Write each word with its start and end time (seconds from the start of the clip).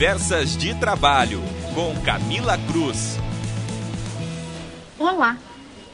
Conversas 0.00 0.56
de 0.56 0.74
Trabalho, 0.80 1.40
com 1.74 1.94
Camila 2.02 2.56
Cruz. 2.72 3.18
Olá! 4.98 5.38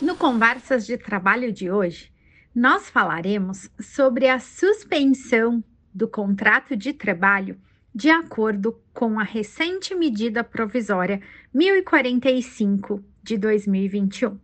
No 0.00 0.14
Conversas 0.14 0.86
de 0.86 0.96
Trabalho 0.96 1.52
de 1.52 1.72
hoje, 1.72 2.12
nós 2.54 2.88
falaremos 2.88 3.68
sobre 3.80 4.28
a 4.28 4.38
suspensão 4.38 5.60
do 5.92 6.06
contrato 6.06 6.76
de 6.76 6.92
trabalho 6.92 7.58
de 7.92 8.08
acordo 8.08 8.80
com 8.94 9.18
a 9.18 9.24
recente 9.24 9.92
medida 9.92 10.44
provisória 10.44 11.20
1045 11.52 13.04
de 13.24 13.36
2021. 13.36 14.38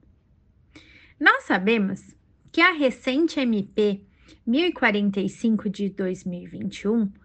Nós 1.20 1.44
sabemos 1.44 2.16
que 2.50 2.60
a 2.60 2.72
recente 2.72 3.38
MP 3.38 4.02
1045 4.44 5.70
de 5.70 5.88
2021 5.88 7.21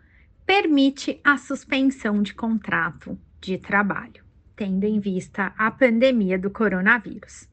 permite 0.48 1.20
a 1.26 1.38
suspensão 1.38 2.24
de 2.24 2.34
contrato 2.34 3.20
de 3.42 3.58
trabalho, 3.58 4.24
tendo 4.56 4.86
em 4.86 4.98
vista 4.98 5.54
a 5.58 5.70
pandemia 5.70 6.40
do 6.40 6.50
coronavírus. 6.50 7.50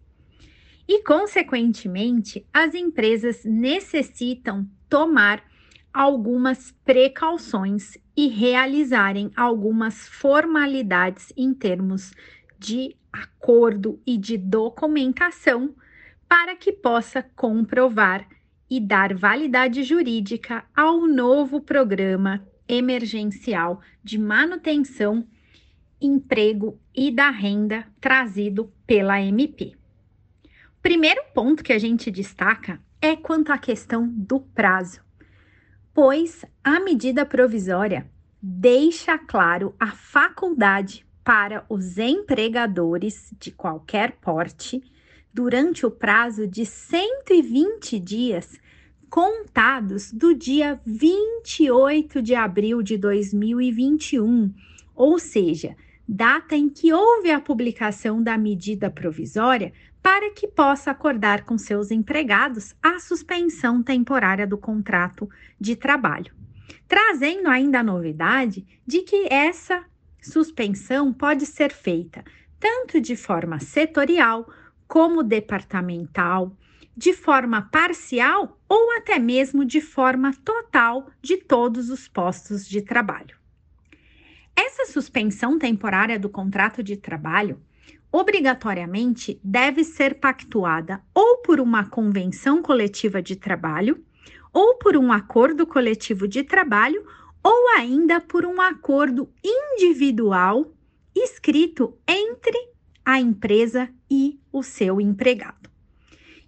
E, 0.87 1.03
consequentemente, 1.03 2.47
as 2.53 2.73
empresas 2.73 3.45
necessitam 3.45 4.65
tomar 4.89 5.43
algumas 5.93 6.71
precauções 6.85 7.99
e 8.17 8.29
realizarem 8.29 9.33
algumas 9.35 10.07
formalidades 10.07 11.33
em 11.37 11.53
termos 11.53 12.15
de 12.61 12.95
acordo 13.13 14.01
e 14.07 14.17
de 14.17 14.39
documentação 14.39 15.75
para 16.29 16.55
que 16.55 16.73
possa 16.73 17.25
comprovar 17.35 18.29
e 18.71 18.79
dar 18.79 19.15
validade 19.15 19.83
jurídica 19.83 20.65
ao 20.77 21.07
novo 21.09 21.61
programa 21.61 22.47
emergencial 22.69 23.81
de 24.03 24.19
manutenção, 24.19 25.27
emprego 26.01 26.79
e 26.95 27.11
da 27.11 27.31
renda 27.31 27.87
trazido 28.01 28.73
pela 28.87 29.21
MP. 29.21 29.77
Primeiro 30.83 31.23
ponto 31.35 31.63
que 31.63 31.73
a 31.73 31.79
gente 31.79 32.11
destaca 32.11 32.81
é 33.01 33.17
quanto 33.17 33.53
à 33.53 33.59
questão 33.59 34.07
do 34.09 34.41
prazo, 34.41 35.01
pois 35.93 36.45
a 36.63 36.81
medida 36.81 37.25
provisória 37.25 38.11
deixa 38.41 39.17
claro 39.17 39.75
a 39.81 39.93
faculdade 39.93 41.07
para 41.25 41.65
os 41.69 41.97
empregadores 41.97 43.35
de 43.39 43.51
qualquer 43.51 44.13
porte 44.21 44.83
durante 45.33 45.87
o 45.87 45.91
prazo 45.91 46.47
de 46.47 46.67
120 46.67 47.99
dias 47.99 48.61
contados 49.15 50.11
do 50.11 50.35
dia 50.35 50.81
28 50.85 52.21
de 52.21 52.35
abril 52.35 52.83
de 52.83 52.99
2021, 52.99 54.53
ou 54.93 55.21
seja, 55.21 55.77
data 56.09 56.57
em 56.57 56.69
que 56.69 56.93
houve 56.93 57.31
a 57.31 57.39
publicação 57.39 58.21
da 58.21 58.37
medida 58.37 58.91
provisória 58.91 59.73
para 60.03 60.33
que 60.33 60.49
possa 60.49 60.91
acordar 60.91 61.45
com 61.45 61.57
seus 61.57 61.93
empregados 61.93 62.75
a 62.83 62.99
suspensão 62.99 63.85
temporária 63.85 64.49
do 64.49 64.59
contrato 64.59 65.31
de 65.61 65.77
trabalho. 65.77 66.35
Trazendo 66.89 67.49
ainda 67.49 67.79
a 67.79 67.85
novidade 67.85 68.67
de 68.85 69.03
que 69.03 69.33
essa 69.33 69.85
suspensão 70.21 71.13
pode 71.13 71.47
ser 71.47 71.71
feita 71.71 72.25
tanto 72.59 73.01
de 73.01 73.15
forma 73.15 73.61
setorial 73.61 74.45
como 74.89 75.23
departamental, 75.23 76.53
de 76.97 77.13
forma 77.13 77.63
parcial 77.63 78.59
ou 78.69 78.97
até 78.97 79.19
mesmo 79.19 79.65
de 79.65 79.81
forma 79.81 80.33
total 80.45 81.11
de 81.21 81.37
todos 81.37 81.91
os 81.91 82.09
postos 82.09 82.67
de 82.67 82.83
trabalho. 82.83 83.37
Essa 84.57 84.87
suspensão 84.87 85.59
temporária 85.59 86.19
do 86.19 86.29
contrato 86.29 86.83
de 86.83 86.97
trabalho 86.97 87.61
obrigatoriamente 88.15 89.41
deve 89.43 89.83
ser 89.83 90.21
pactuada 90.21 91.03
ou 91.13 91.39
por 91.39 91.59
uma 91.59 91.85
convenção 91.85 92.63
coletiva 92.63 93.21
de 93.21 93.35
trabalho, 93.35 94.05
ou 94.53 94.77
por 94.77 94.97
um 94.97 95.11
acordo 95.11 95.67
coletivo 95.67 96.29
de 96.29 96.45
trabalho, 96.45 97.05
ou 97.43 97.71
ainda 97.77 98.21
por 98.21 98.47
um 98.47 98.61
acordo 98.61 99.29
individual 99.45 100.73
escrito 101.13 101.99
entre 102.07 102.57
a 103.05 103.21
empresa 103.21 103.91
e 104.09 104.39
o 104.53 104.63
seu 104.63 105.01
empregado. 105.01 105.74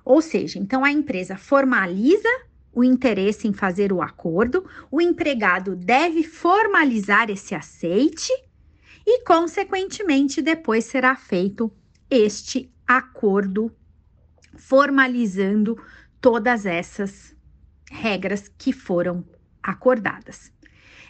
Ou 0.04 0.22
seja, 0.22 0.58
então 0.58 0.84
a 0.84 0.90
empresa 0.90 1.36
formaliza 1.36 2.28
o 2.72 2.84
interesse 2.84 3.48
em 3.48 3.52
fazer 3.52 3.92
o 3.92 4.02
acordo, 4.02 4.68
o 4.90 5.00
empregado 5.00 5.74
deve 5.74 6.22
formalizar 6.22 7.30
esse 7.30 7.54
aceite 7.54 8.30
e, 9.06 9.24
consequentemente, 9.24 10.42
depois 10.42 10.84
será 10.84 11.16
feito 11.16 11.72
este 12.10 12.70
acordo 12.86 13.74
formalizando 14.56 15.80
todas 16.20 16.66
essas 16.66 17.34
regras 17.90 18.48
que 18.48 18.72
foram 18.72 19.24
acordadas. 19.62 20.52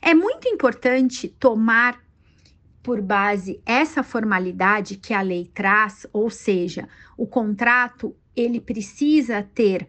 É 0.01 0.15
muito 0.15 0.49
importante 0.49 1.29
tomar 1.29 2.01
por 2.83 3.03
base 3.03 3.61
essa 3.67 4.03
formalidade 4.03 4.97
que 4.97 5.13
a 5.13 5.21
lei 5.21 5.51
traz, 5.53 6.07
ou 6.13 6.31
seja, 6.31 6.89
o 7.17 7.27
contrato 7.27 8.15
ele 8.35 8.61
precisa 8.61 9.43
ter 9.43 9.89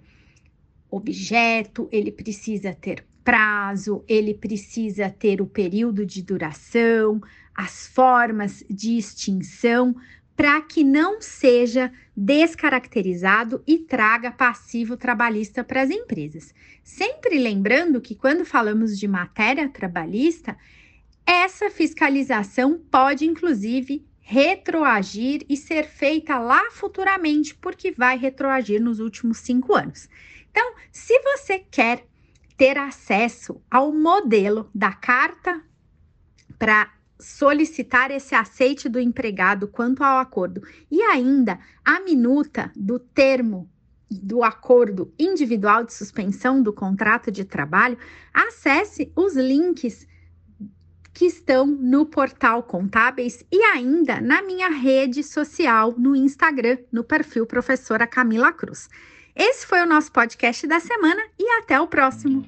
objeto, 0.90 1.88
ele 1.92 2.12
precisa 2.12 2.74
ter 2.74 3.06
prazo, 3.24 4.04
ele 4.08 4.34
precisa 4.34 5.10
ter 5.10 5.42
o 5.42 5.46
período 5.46 6.06
de 6.06 6.24
duração, 6.24 7.22
as 7.54 7.86
formas 7.88 8.64
de 8.70 8.98
extinção, 8.98 9.96
para 10.38 10.62
que 10.62 10.84
não 10.84 11.20
seja 11.20 11.92
descaracterizado 12.16 13.64
e 13.66 13.80
traga 13.80 14.32
passivo 14.32 14.96
trabalhista 14.96 15.64
para 15.64 15.82
as 15.82 15.90
empresas. 15.90 16.54
Sempre 16.84 17.40
lembrando 17.40 18.00
que 18.00 18.14
quando 18.14 18.46
falamos 18.46 19.00
de 19.00 19.08
matéria 19.08 19.68
trabalhista, 19.68 20.56
essa 21.26 21.72
fiscalização 21.72 22.80
pode 22.92 23.26
inclusive 23.26 24.06
retroagir 24.20 25.44
e 25.50 25.58
ser 25.58 25.88
feita 25.88 26.38
lá 26.38 26.70
futuramente, 26.70 27.56
porque 27.56 27.92
vai 27.92 28.16
retroagir 28.16 28.80
nos 28.80 29.00
últimos 29.00 29.40
cinco 29.40 29.74
anos. 29.74 30.08
Então, 30.52 30.76
se 30.92 31.20
você 31.20 31.60
quer 31.60 32.06
ter 32.56 32.78
acesso 32.78 33.60
ao 33.72 33.92
modelo 33.92 34.70
da 34.74 34.92
carta 34.92 35.62
para 36.60 36.92
solicitar 37.20 38.12
esse 38.12 38.36
aceite 38.36 38.88
do 38.88 39.00
empregado 39.00 39.68
quanto 39.68 40.04
ao 40.04 40.20
acordo 40.20 40.62
e 40.90 41.02
ainda 41.02 41.60
a 41.84 42.00
minuta 42.00 42.72
do 42.76 43.00
termo 43.00 43.70
do 44.10 44.44
acordo 44.44 45.14
individual 45.20 45.84
de 45.84 45.94
suspensão 45.94 46.62
do 46.62 46.72
contrato 46.72 47.30
de 47.30 47.44
trabalho, 47.44 47.98
acesse 48.34 49.12
os 49.16 49.36
links 49.36 50.08
que 51.14 51.26
estão 51.26 51.66
no 51.66 52.06
portal 52.06 52.62
Contábeis 52.64 53.44
e 53.52 53.62
ainda 53.64 54.22
na 54.22 54.42
minha 54.42 54.70
rede 54.70 55.24
social 55.24 55.94
no 55.98 56.16
Instagram, 56.16 56.78
no 56.92 57.04
perfil 57.04 57.46
Professora 57.46 58.06
Camila 58.06 58.54
Cruz. 58.54 58.88
Esse 59.36 59.66
foi 59.66 59.82
o 59.82 59.86
nosso 59.86 60.12
podcast 60.12 60.66
da 60.68 60.80
semana 60.80 61.22
e 61.38 61.50
até 61.60 61.80
o 61.80 61.88
próximo. 61.88 62.48